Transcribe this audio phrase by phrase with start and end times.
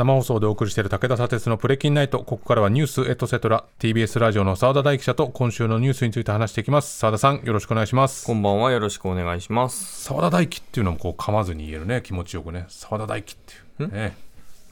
[0.00, 2.20] 生放送でお送りしている武田砂鉄のプレキンナイト。
[2.20, 6.96] ここからはニュースエトセトラ TBS ラジオの澤田大記者と今週のニュースについて話していきます。
[6.96, 8.24] 澤田さんよろしくお願いします。
[8.24, 8.72] こんばんは。
[8.72, 10.04] よろしくお願いします。
[10.04, 12.00] 澤田大輝っていうのもこう噛まずに言えるね。
[12.02, 12.64] 気持ちよくね。
[12.68, 13.36] 澤田大輝っ
[13.76, 13.92] ていう。
[13.92, 14.16] ね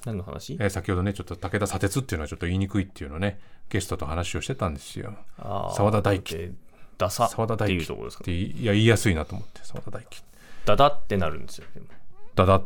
[0.06, 0.54] 何の話？
[0.54, 5.12] えー先ほどねちょっと武田砂鉄っていうのはちょっと言いにくいっていうのをねゲストと話をしてたんですよ。
[5.36, 6.52] 澤田大輝で
[6.96, 8.22] ダサって澤田大輝いうところですか？
[8.22, 10.22] っていや言いやすいなと思って澤田大輝
[10.64, 11.86] ダダってなるんですよでも。
[12.34, 12.62] だだ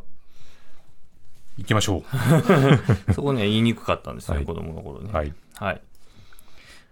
[1.59, 2.02] 行きましょ
[3.15, 4.47] そこね言いにくかったんですね、はい。
[4.47, 5.11] 子供の頃ね。
[5.12, 5.34] うはい。
[5.55, 5.80] はい。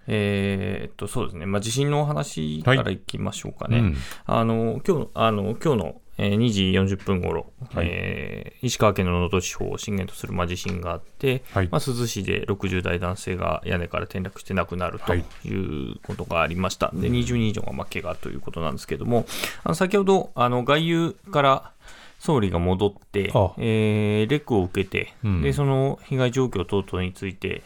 [0.06, 2.98] えーっとそうですね、まあ、地震のお話からい。
[2.98, 3.96] きましょうかね、うん。
[4.27, 7.87] あの今日あの今日の、えー2時40分ごろ、はい。
[7.88, 11.69] えー石川県の能登地方を震源とする、まあ、地震があって、はい。
[11.70, 15.25] まあ、珠洲市で60代男性が屋根から転落して亡くなるとはい。
[15.45, 19.25] いうことがありました、で20人以上がまあ怪我ということなんですけども、
[19.64, 21.73] あの先ほどあの外遊から
[22.19, 25.42] 総理が戻ってあ、えーレクを受けて、うん。
[25.42, 27.62] でその被害状況等々について、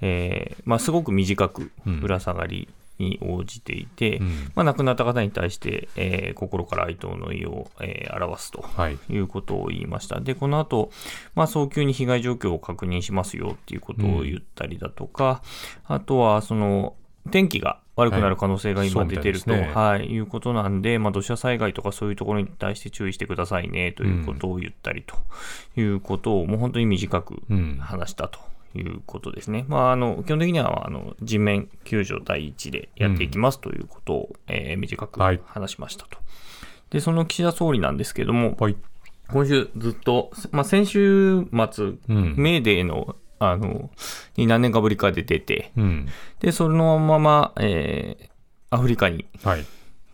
[0.00, 2.00] えーまあ、すごく短くうん。
[2.00, 4.26] ぶら下がりに応じていて、うん。
[4.54, 8.98] まあ、亡くなった方に対して、えー心から哀悼の意を、えー表すとはい。
[9.10, 10.20] いうことを言いました。
[10.20, 10.90] で、この後、
[11.34, 15.42] まあ、早急に被害状況を確認しますよっていうことを言ったりだとか、
[15.86, 16.94] あとは、その、
[17.30, 19.08] 天気が悪くなる可能性が今はい。
[19.08, 19.74] 出てると、そうみたいね。
[19.74, 25.16] はい、いうことなんで、まあ、土砂災害とかそういうところに対して注意してくださいねということを言ったりと
[25.80, 27.78] いうことを、もう本当に短くうん。
[27.80, 28.38] 話したと
[28.76, 29.64] いうことですね。
[29.68, 36.18] まあ、あの基本的にはあの人面救助第一でやっていきますということを、えー短くはい話しましたと。
[36.90, 38.76] で、その岸田総理なんですけども、はい
[39.28, 43.90] 今週ずっと、まあ、先週末、うんメーデーの、あの、
[44.36, 46.08] に何年かぶりかで出て、うん
[46.40, 48.28] で、そのまま、えー
[48.68, 49.64] アフリカにはい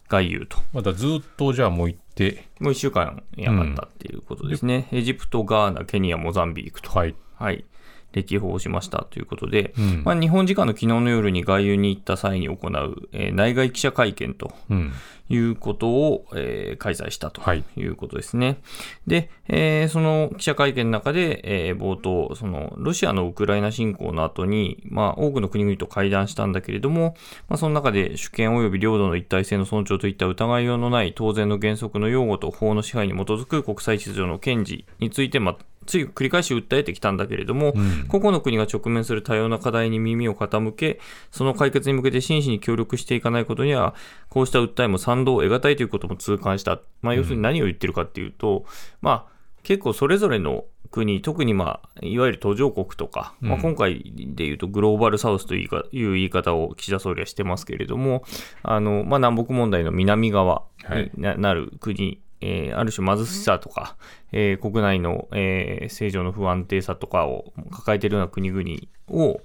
[0.08, 0.58] 外遊と。
[0.74, 4.88] まだずっとじゃあもう行ってもう1週間やがったっていうことですね。
[4.92, 6.91] エジプト、ガーナ、ケニア、モザンビークと。
[6.91, 7.64] はいはい。
[8.12, 10.02] 歴訪しましたということで、うん。
[10.05, 14.92] まあ、日本時間の昨日の夜に外遊に行った際に行う、えー内外記者会見とうん。
[15.28, 17.64] いうことを、えー開催したとはい。
[17.76, 18.59] いうことですね。
[19.06, 27.14] で、えーその記者会見の中で、えー冒頭、そのロシアのウクライナ侵攻の後に、まあ、多くの国々と会談したんだけれども、
[27.48, 35.56] まあ、その中で主権及び領土の一体性の尊重といった疑いようのない当然の原則の擁護と法の支配に基づく国際秩序の堅持について、まあ、
[35.87, 38.06] つい繰り返し訴えてきたんだけれども、うん。
[38.09, 41.00] 個々の国が直面する多様な課題に耳を傾け、
[41.31, 43.94] その解決に向けて真摯に協力していかないことには、
[44.28, 46.81] こうした訴えも賛同を得難いということも痛感した。
[47.00, 48.65] まあ、要するに何を言ってるかっていうと、
[49.00, 49.32] まあ、
[49.62, 58.25] 結構それぞれの国、特にまあ、いわゆる途上国とか、まあ、今回で言うとグローバルサウスという言い方を岸田総理はしてますけれども、
[58.62, 63.97] あの、まあ、南北問題の南側にななる国、えーある種貧しさとか、
[64.32, 68.62] えー国内の、えー政情の不安定さとかを抱えているような国々
[69.08, 69.41] を、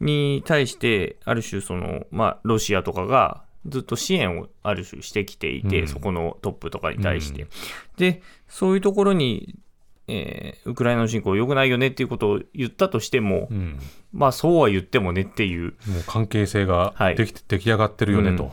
[0.00, 5.88] に対して、ある種その、まあ、ロシアとかがずっと支援をある種してきていて、うん。
[5.88, 7.46] そこのトップとかに対して。
[7.96, 9.56] で、そういうところに、
[10.06, 13.78] えーウクライナの侵攻良くないよねっていうことを言ったとしても、うん。
[14.12, 17.16] まあそうは言ってもねっていう、もう関係性がはい。
[17.16, 18.52] できて、出来上がってるよねと、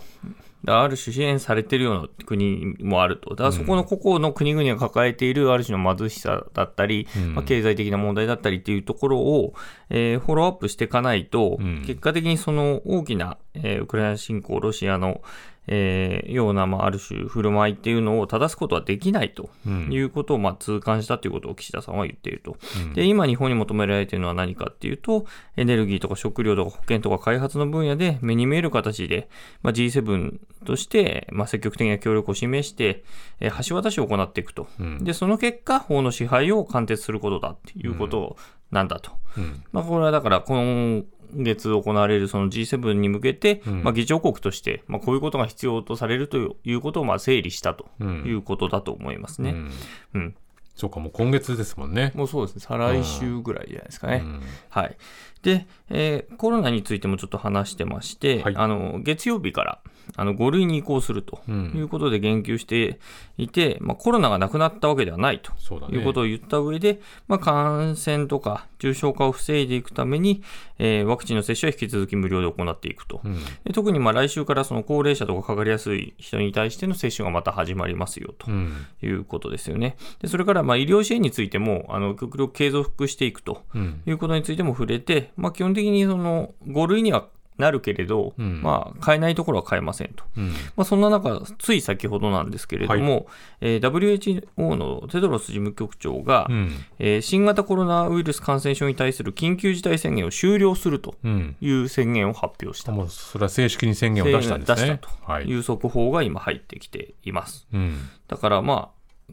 [0.67, 3.31] ある種支援されてるような国もあると。
[3.31, 7.35] だからそこの個々の国々が抱えているある種の貧しさだったり、うん。
[7.35, 9.53] まあ、経済的な問題だったりっていうところを、
[9.89, 11.83] えーフォローアップしていかないと、うん。
[11.85, 15.21] 結果的にその大きな、えーウクライナ侵攻、ロシアの、
[15.67, 22.57] えーような、まあ、ある種振る舞いっていうのを正すことはできないとうんいうことを、まあ、痛感したということを岸田さんは言っていると。
[22.77, 25.25] うんで、今日本に求められているのは何かっていうと、
[25.57, 29.29] エネルギーとか食料とか保健とか開発の分野で目に見える形で、
[29.63, 33.03] まあ、G7 として、まあ、積極的な協力を示して、
[33.39, 34.67] えー橋渡しを行っていくと。
[34.79, 38.37] うんで、その結果、法の支配を貫徹することだっていうこと
[38.71, 39.11] なんだと。
[39.37, 41.03] うんまあ、これはだから、今
[41.35, 49.51] 月行われるその G7 に向けて、うんまあ、議長国として、まあ、こういうことが必要とされるということをまあ整理したとうんいうことだと思いますね。
[49.51, 49.71] うん
[50.13, 50.35] うん。
[50.75, 52.61] そうかもう今月ですもんね、もうそうですね。
[52.67, 54.21] 再来週ぐらいじゃないですかね。
[54.23, 54.97] うんはい。
[55.45, 59.79] で、えーコロナについてもちょっと話してまして、はいあの月曜日から
[60.15, 62.99] あの5類に移行するとうんいうことで言及して
[63.37, 65.51] いて、まあ、コロナがなくなったわけではないと
[65.91, 70.43] いうことを言った上で、まあ、感染とか重症化を防いでいくために、
[70.79, 73.21] えーワクチンの接種は引き続き無料で行っていくと。
[73.23, 78.51] うんで特にまあ来週からその高齢者とかかかりやすい人に対しての接種がまた始まりますよと。
[78.51, 79.97] うんいうことですよね。
[80.21, 87.27] でそれからまあ医療支援についてもあの極力継続していくとうんいうことについても触れて、まあ、基本的にその5類には
[87.57, 90.25] なるけれど、うんまあ、買えないところは買えませんと。
[90.37, 93.27] うんまあ、そんな中、つい先ほどなんですけれども、
[93.61, 102.91] えー WHO のテドロス事務局長が、うんえー新型コロナウイルス感染症に対する緊急事態宣言を終了するとうんいう宣言を発表した。
[102.91, 104.75] もうそれは正式に宣言を出したんですね。
[104.75, 105.45] 出したはい。
[105.45, 107.67] という速報が今入ってきています。
[107.73, 108.89] うんだからま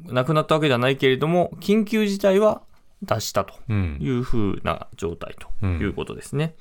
[0.08, 2.62] あ、なくなったわけではないけれども、緊急事態は
[3.02, 6.54] 出したとうんいうふうな状態ということですね。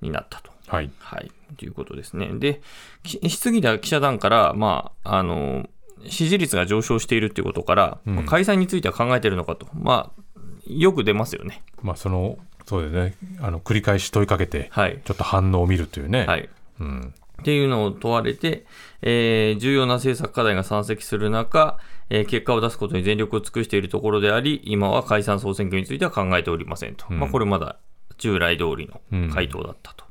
[0.00, 0.50] になったと。
[0.66, 0.90] はい。
[0.98, 1.30] はい。
[1.56, 2.28] ということですね。
[2.34, 2.60] で、
[3.02, 5.68] き質疑では記者団から、まあ、あの、
[6.08, 9.68] 支持率が上昇しているということから、うんまあ解散については考えているのかと。
[9.74, 10.22] まあ、
[10.66, 11.62] よく出ますよね。
[11.82, 13.14] まあそのそうですね。
[13.40, 15.00] あの繰り返し問いかけてはい。
[15.04, 16.26] ちょっと反応を見るというね。。
[16.26, 16.48] はいい。
[16.80, 17.14] うん。
[17.40, 18.64] っていうのを問われて、
[19.02, 21.78] えー重要な政策課題が山積する中、
[22.14, 27.06] えー結果を出すことに全力を尽くしているところであり、今は解散総選挙については考えておりませんと。
[27.10, 27.78] うんまあ、これまだ
[28.18, 30.04] 従来通りの回答だったと。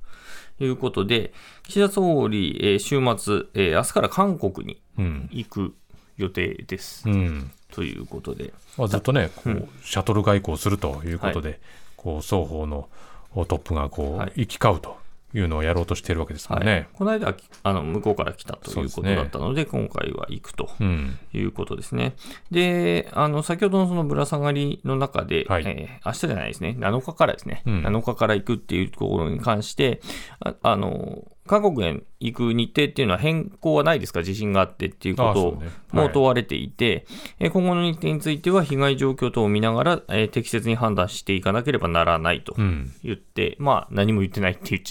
[0.59, 1.31] いうことで、
[1.63, 5.30] 岸田総理、えー週末、えー明日から韓国にうん。
[5.31, 5.75] 行く
[6.18, 7.07] 予定です。
[7.07, 7.51] うん。
[7.71, 11.59] ということで、まあ、ずっとね、こうシャトル外交をするということで、
[11.95, 12.89] こう双方の
[13.36, 14.97] トップがこう、はい行き交うと
[15.33, 16.66] いうのをやろうとしているわけですもはい。
[16.66, 16.88] んね。
[16.94, 21.18] この間はあの向こうから来たということだったので、今回は行くとうん。
[21.33, 22.16] いうことですね。
[22.51, 25.63] で、あの先ほどのそのぶら下がりの中で、はい。
[25.66, 27.81] えー明日じゃないですね、7日からですね、うん。
[27.86, 30.01] 7日から行くっていうところに関して、
[30.39, 37.06] ああの韓国へ行く日程っていうのは変更はないですか、地震があってっていうことをも問われていて、
[37.39, 42.92] えー今後の日程については被害状況等を見ながら、えー適切に判断していかなければならないとうん。
[43.04, 44.81] 言って、まあ何も言ってないって言っ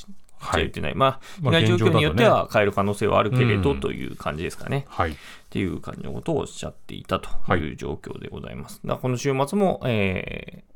[0.40, 4.86] ちゃはい言ってない、まあ、被まあ害状況によっては変える可能性はあるけれどうんという感じですかね。
[4.88, 5.10] はい。
[5.12, 5.14] っ
[5.50, 8.80] ていう感じのことをおっしゃっていたとはいいう状況でございます。
[8.84, 10.70] だからこの週末も、えー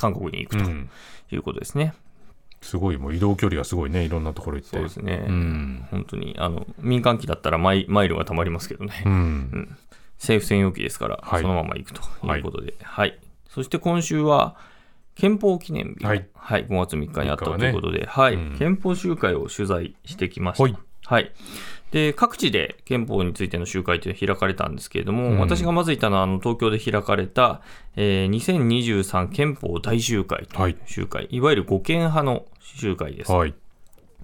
[0.00, 0.88] 韓国に行くとうん。
[1.30, 1.92] いうことですね。
[2.62, 4.76] すごい、もう移動距離がすごいね、いろんなところ行って。
[4.76, 5.24] そうですね。
[5.28, 5.86] うん。
[5.90, 9.76] 本当にあの民間機だったらマイマイルがたまりますけどね、うん。
[10.18, 12.00] 政府専用機ですから、はいそのまま行くと
[12.34, 13.18] いうことで、はい
[13.48, 14.56] そして今週は
[15.14, 16.02] 憲法記念日。
[16.02, 16.26] が、はい。
[16.66, 18.34] 5月3日にあった3日はねということで、はい。
[18.34, 18.56] うん。
[18.58, 20.64] 憲法集会を取材してきました。
[20.64, 20.76] はい。
[21.04, 21.32] はい。
[21.90, 25.38] で各地で憲法についての集会というのが開かれたんですけれども、うん。
[25.40, 27.62] 私がまずいたのはあの東京で開かれた、
[27.96, 33.32] えー2023憲法大集会という集会、い、わゆる護憲派の集会です。
[33.32, 33.54] はい。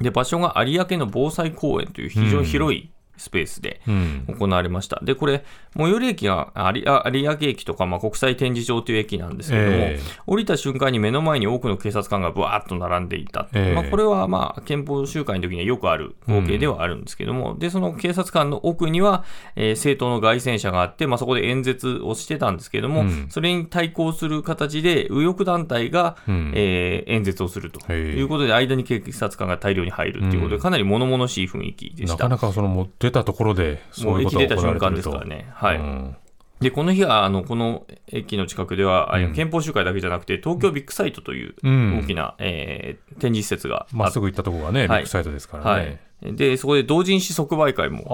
[0.00, 4.24] で場所が有明の防災公園という非常に広いスペースでうん。
[4.38, 5.00] 行われました。
[5.02, 5.44] で、これ、
[5.76, 13.48] 最寄り駅が有明駅とか、まあ、国際展示場という駅なんですけれども、え降りた瞬間に目の前に多くの警察官がぶわーっと並んでいた。
[13.52, 19.24] ええまあ、これは、まあ、憲法集会の時にはよくある光景ではあるんですけども、で、その警察官の奥には、
[19.54, 32.14] えー政党の街宣車があって、まあ、そこで演説をしてたんですけども、うんそれに対抗する形で、右翼団体が、うんえー演説をするということで、間に警察官が大量に入るということで、うんかなり物々しい雰囲気でした。
[32.14, 32.68] なかなかその
[33.06, 35.48] 出たところでそういうことがもう駅出た行われてると瞬間ですからね。
[35.54, 35.76] はい。
[35.78, 36.16] うん
[36.58, 46.00] で、この日は、あの、この駅の近くでは、あうん憲法集会だけじゃなくて、東京ビッグサイトといううん大きな、えー展示施設があまっすぐ行ったところがね、ビはいッグサイトですからはね。
[46.24, 46.34] い。
[46.34, 48.04] で、そこで同人誌即売会も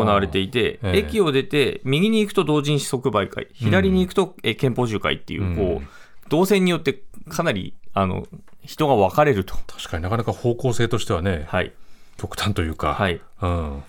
[0.00, 8.26] 行われていて、ええ駅を出て、右に行くと同人誌即売会、左に行くと、えー憲法集会っていう、うんこう、動線によってかなり、あの、
[8.64, 9.54] 人が分かれると。
[9.68, 11.72] 確かになかなか方向性としてはね、はい。
[12.16, 12.94] 極端というか。
[12.94, 13.20] はい。
[13.42, 13.82] うん。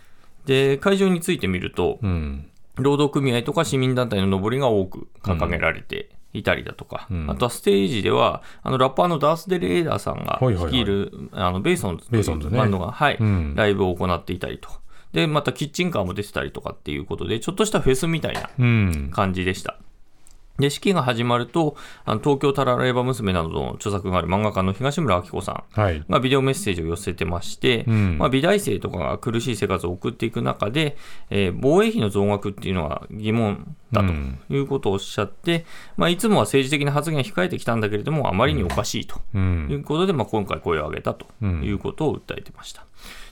[0.46, 2.50] で、会場についてみると、うん。
[2.76, 14.70] 労働組合とか市民団体の上りが多く掲げられていたりだとか、うんあとはステージでは、あのラッパーのダース・デレーダーさんがはいはいはい率いる、あのベイソンズというバンドが、はいうんライブを行っていたりと。
[15.14, 19.10] で、またキッチンカーも出てたりとかっていうことで、ちょっとしたフェスみたいなうん。
[19.14, 19.78] 感じでした。
[20.60, 26.04] で、式が始まると、あの東京タラレバ娘などの著作がある漫画家の東村明子さんはい。
[26.08, 30.96] がビデオメッセージを寄せてまして、うんまあ、美大生とかが苦しい生活を送っていく中で、
[31.30, 35.66] えー防衛費の増額っていうのは疑問だとうんいうことをおっしゃって、
[35.98, 39.38] まあ、いつもは政治的な発言を控えてきたんだけれども、あまりにおかしいとう。
[39.38, 39.42] い
[39.76, 42.86] うんことで、まあ、今回声を上げたとうんいうことを訴えてました。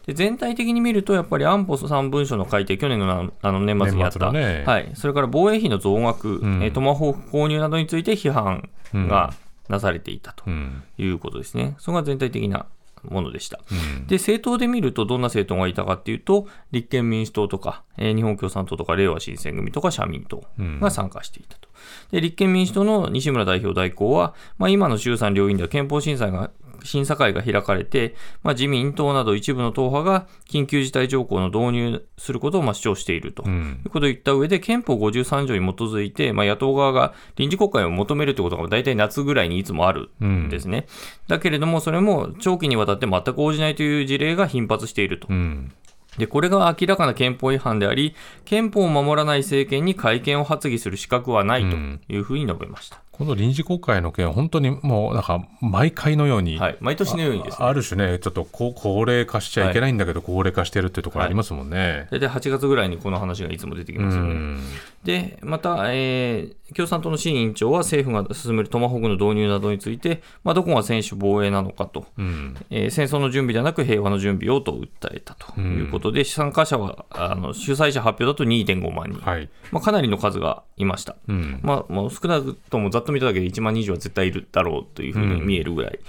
[0.06, 9.34] で全体的に見ると、やっぱり安保3文書の改定、去年のなあの年末にあった、ねはい、それから防衛費の増額、んえートマホーク購入などについて批判が
[9.70, 10.84] なされていたとうん。
[10.98, 11.76] いうことですね。
[11.80, 12.66] それが全体的な
[13.04, 13.60] ものでした。
[13.72, 14.08] うん。
[14.08, 21.70] で、政党で見ると、どんな政党がいたかっていうと、立憲民主党とか、えー日本共産党とか、れいわ新選組とか、社民党が参加していたと。
[22.12, 26.52] で、立憲民主党の西村代表代行は、まあ、今の衆参両院では憲法審査が
[26.84, 40.88] 審査会が開かれて、まあ、自民党など一部の党派が緊急事態条項の導入することをまあ主張していると、いうことを言った上で、憲法53条に基づいて、まあ、野党側が臨時国会を求めるということが大体夏ぐらいにいつもあるんですね。
[41.28, 45.28] だけれども、それも長期にわたって全く応じないという事例が頻発していると。
[45.30, 45.72] うん。
[46.18, 51.78] で、これが明らかな憲法違反であり、憲法を守らない政権に改憲を発議する資格はないと
[52.14, 53.02] いうふうに述べました。
[53.22, 56.78] この臨時国会の件は本当にもうなんか毎回のように、はい。
[56.80, 57.68] 毎年のようにですね。
[57.68, 62.08] ある種ね、ちょっとこ高齢化しちゃいけないんだけど、高齢化してるっていうところありますもんね。
[62.10, 64.34] 大体8月ぐらいにこの話がいつも出てきうますよね。
[64.34, 64.60] ん。
[65.04, 72.56] で、また、えー共産党の新委員長は政府が進めるトマホークの導入などについて、まあ、どこが専守防衛なのかと、うん。
[72.70, 79.50] えー戦争の準備ではなく平和の準備をと訴えたということで、参加者はあの主催者発表だと2.5万人、はい。
[79.72, 81.16] まあ、かなりの数がいました。
[81.28, 81.60] うん。
[81.62, 86.00] まあ、もう少なくともざっと見ただけで1万人以上は絶対いるだろうというふうに見えるぐらい、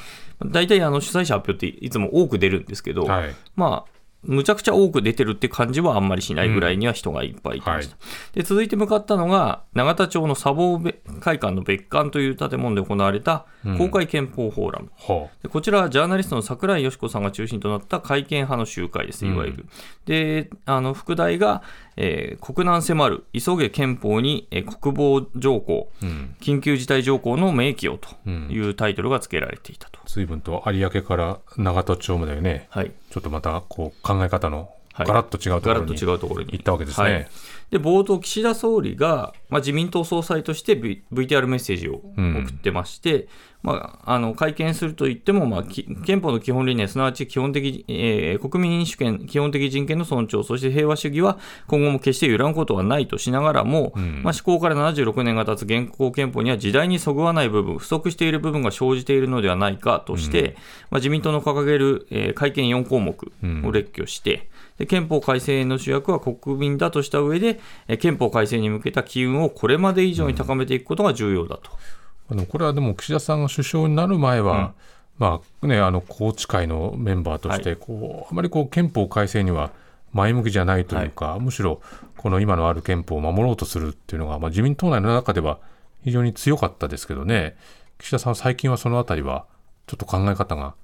[0.46, 3.34] 大体あの主催者発表っていつも多く出るんですけど、はい。
[3.56, 3.92] まあ、
[4.24, 7.96] むちゃくちゃ多く出てるって感じはあんまりしないぐらいには人がいっぱいいました。
[8.34, 10.80] で続いて向かったのが、永田町の砂防
[11.20, 13.46] 会館の別館という建物で行われた
[13.78, 14.90] 公開憲法フォーラム。
[14.96, 19.66] はでこちらはジャーナリストの桜井よし子さんが中心となった改憲派の集会です、いわゆる。
[20.06, 21.62] で、あの副題が、
[21.96, 25.90] えー国難迫る、急げ憲法に、えー国防条項。
[26.40, 30.00] 緊急事態条項の明記をというタイトルが付けられていたと。
[30.06, 35.06] 随分と有明から長門町までね、はい、ちょっとまたこう考え方のはい。
[35.06, 37.12] ガラッと違うところに行ったわけですはい。
[37.12, 37.28] ね。
[37.70, 43.26] で冒頭、岸田総理が、まあ、自民党総裁として v VTR メッセージを送ってまして、
[43.62, 51.38] まあ、あの会見するといっても、まあ、き憲法の基本理念、すなわち基本的、えー国民主権、基本的人権の尊重、そして平和主義は
[51.68, 53.92] 今後も決して揺らぐことはないとしながらも、
[54.22, 60.56] まあ、施行から76年が経つ現行憲法には時代にそぐわない部分、不足している部分が生じているのではないかとして、
[60.90, 63.32] まあ、自民党の掲げる、えー改憲4項目
[63.64, 71.70] を列挙して、で憲法改正の主役は国民だとした上で、えー憲法改正に向けた機運をこれまで以上に高めていくことが重要だと。
[72.30, 74.74] あのこれはでも岸田さんが首相になる前は、
[75.18, 79.70] まあね、あの宏池会のメンバーとしてこう、あまりこう憲法改正には
[80.12, 81.80] 前向きじゃないというか、むしろ
[82.16, 85.58] この今のある憲法を守ろうとするっていうのが、まあ、自民党内の中では
[86.04, 87.56] 非常に強かったですけどね、
[87.98, 89.46] 岸田さんは最近はそのあたりは、
[89.86, 90.74] ちょっと考え方が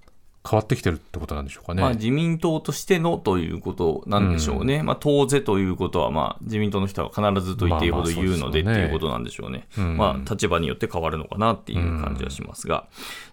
[0.48, 1.82] 変わってきてるってことなんでしょうかね。
[1.82, 9.96] まあ、自民党としてのということなんでしょうね、まあ、党是ということは、まあ、自民党の人は必ずと言っていいほど言うのでっていうことなんでしょうね、うん。
[9.96, 12.86] まあ、立場によって変わるのかなっていう感じはしますが、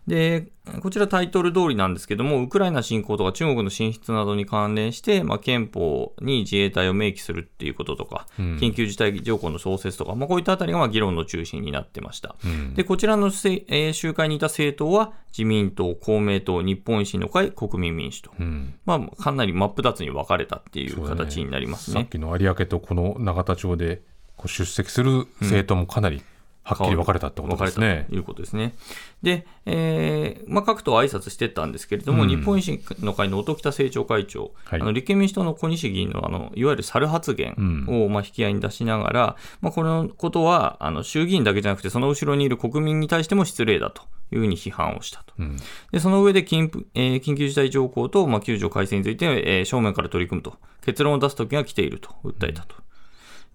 [0.08, 0.48] で
[0.82, 12.36] こちらタイトル通りなんですけども、ウクライナ侵攻とか中国の進出などに関連して、まあ、憲法に自衛隊を明記するっていうこととか、緊急事態条項の創設とか、まあ、こういったあたりがまあ議論の中心になってました。
[12.76, 18.32] でこちらのせ、えー集会にいた政党は、自民党、公明党、日本維新の会、国民民主党。
[18.40, 22.02] うんまあ、かなり真っ二つに分かれたっていう形になりますね。
[22.02, 24.02] さっきの有明とこの永田町で
[24.38, 26.22] こう出席する政党もかなり
[26.68, 28.08] はっきり分かれたってことですね。
[28.10, 28.74] ということですね。
[29.22, 45.36] で、えーまあ、各党挨拶してったんですけれども、うん日本維新の会の音喜多政調会長、はいあの立憲民主党の小西議員のあのいわゆる猿発言をまあ引き合いに出しながら、まあ、このことはあの衆議院だけじゃなくて、その後ろにいる国民に対しても失礼だというふうに批判をしたと。
[45.38, 45.58] うん
[45.92, 52.85] でその上で緊,、えー緊急事態条項と、まあ、9条改正について、えー正面から取り組むと、結論を出す時が来ていると訴えたと。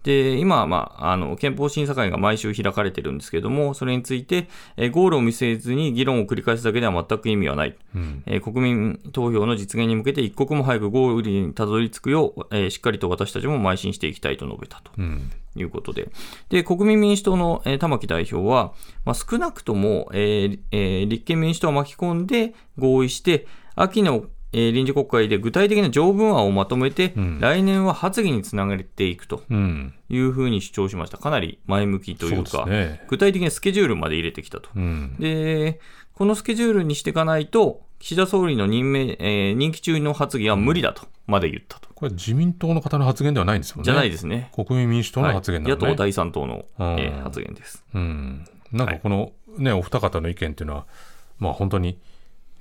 [0.03, 8.23] で今は、まあ、あの憲法審査会が毎週開かれてるんですけれども、それについて、えーゴールを見据えずに議論を繰り返すだけでは全く意味はない、うん。
[8.27, 14.93] えー国民投票の実現に向けて一刻も早くゴールにたどり着くよう、えーしっかりと私たちも邁進していきたいと述べたと。
[14.97, 15.31] うん。
[15.57, 16.11] いうことで、
[16.49, 18.73] で国民民主党の、えー玉木代表は、
[19.05, 31.19] まあ、少なくとも、えーえー立憲民主党を巻き込んで合意して、秋の、えー臨時国会で具体的な条文案をまとめて、うん来年は発議につなげていくとうんいうふうに主張しました。
[31.19, 34.71] かなり前向きというか、ね具体的なスケジュールまで入れてきたと。
[34.75, 35.81] うんで、
[36.15, 41.89] このスケジュールにしていかないと、岸田総理の任命、えー任期中の発議は無理だとまで言ったと。
[41.95, 43.85] これ自民党の方の発言ではないんですもんね。
[43.85, 44.51] じゃないですね。
[44.55, 47.85] 国民民主党の発言なのね、はい野党第三党の、えーうん発言です。
[47.95, 50.87] うん、なんかこの、ねお二方の意見っていうのは、
[51.39, 51.99] まあ、本当に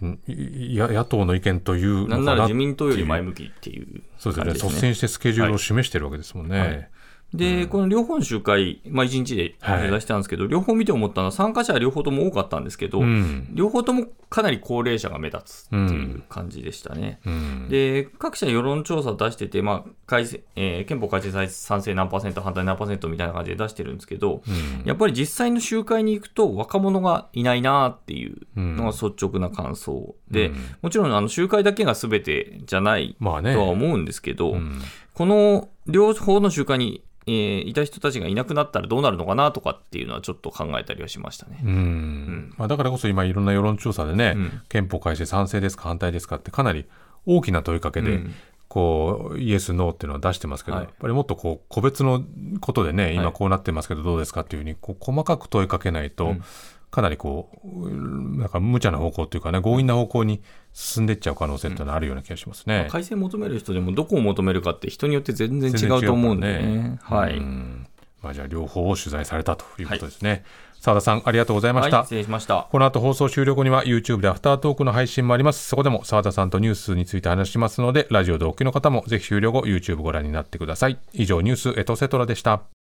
[0.01, 4.45] 野党の意見というなんならな自民党より前向きっていうそうですね。
[4.45, 4.69] 感じですね。
[4.69, 6.59] 率先してスケジュールを示してるわけですもんね。
[6.59, 6.89] はい。
[7.33, 9.91] で、この両方の集会、まあ、1日ではい。
[9.91, 13.49] 出したんですけど、両方見て思ったのは、参加者は両方とも多かったんですけど、うん。
[13.53, 17.19] 両方ともかなり高齢者が目立つっていう感じでしたね。
[17.25, 17.67] うん。
[17.69, 24.83] で各社世論調査出してて、まあ、改正えー憲法改正賛成何パーセント、反対何パーセントみたいな感じで出してるんですけど、うん。
[24.83, 30.55] やっぱり実際の集会に行くと、若者がいないなっていうのが率直な感想で、うん。
[30.81, 33.53] もちろんあの集会だけが全てじゃないまあね。
[33.53, 34.81] とは思うんですけど、うん。
[35.13, 41.59] この両方の集会に、えーいた人たちがいなくなったらどうなるのかなとかっていうのはちょっと考えたりはしましたね。
[41.63, 42.53] うん。
[42.57, 44.61] まあ、だからこそ今いろんな世論調査でね、うん。
[44.69, 46.87] 憲法改正賛成ですか反対ですかってかなり
[47.25, 48.33] 大きな問いかけで、うん
[48.69, 50.85] こうイエスノーっていうのは出してますけど、はい。
[50.85, 52.23] やっぱりもっとこう個別の
[52.61, 53.15] ことでねはい。
[53.15, 56.43] 今こうなってますけどどうですかっていうふうにこう細かく問いかけないと、うん。
[56.91, 60.41] かなりこううんなんか無茶な方向っていうかね強引な方向に
[60.73, 62.87] 進んでいっちゃう可能性っていうのはあるような気がしますね。
[62.89, 66.99] 改正求める人でもどこを求めるかって人によって全然違うと思うんでね。
[67.01, 67.87] はい、うん。
[68.21, 70.43] まあ、じゃあ両方を取材されたということですね。
[70.79, 71.97] 澤田さんありがとうございました。
[71.97, 72.67] はい、失礼しました。
[72.71, 75.67] この後放送終了後には YouTube でアフタートークの配信もあります。
[75.67, 80.97] そこでも澤田さんとニュースについて話しますので、ラジオでお聞きの方もぜひ終了後 YouTube ご覧になってください。
[81.13, 82.78] 以上ニュースエトセトラでした。